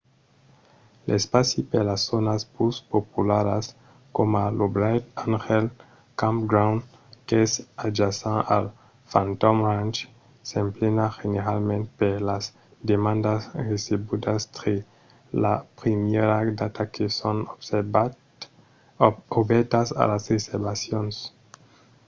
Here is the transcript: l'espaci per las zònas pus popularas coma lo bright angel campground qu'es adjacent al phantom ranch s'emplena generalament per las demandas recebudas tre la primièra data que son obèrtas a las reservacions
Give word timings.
l'espaci 1.07 1.59
per 1.71 1.81
las 1.89 2.01
zònas 2.11 2.41
pus 2.55 2.75
popularas 2.93 3.65
coma 4.15 4.43
lo 4.57 4.65
bright 4.75 5.05
angel 5.23 5.65
campground 6.21 6.79
qu'es 7.27 7.51
adjacent 7.85 8.41
al 8.57 8.65
phantom 9.11 9.57
ranch 9.69 9.97
s'emplena 10.47 11.05
generalament 11.19 11.85
per 11.99 12.15
las 12.29 12.45
demandas 12.91 13.41
recebudas 13.69 14.41
tre 14.57 14.75
la 15.43 15.53
primièra 15.79 16.37
data 16.61 16.83
que 16.93 17.05
son 17.19 17.37
obèrtas 19.39 19.87
a 20.01 20.03
las 20.11 20.23
reservacions 20.33 21.15